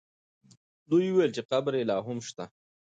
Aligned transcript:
دوی 0.89 1.05
وویل 1.09 1.31
چې 1.35 1.41
قبر 1.51 1.73
یې 1.79 1.83
لا 1.89 1.97
هم 2.05 2.17
شته. 2.27 2.45